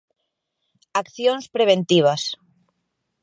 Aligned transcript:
Accións 1.01 1.45
preventivas. 1.55 2.23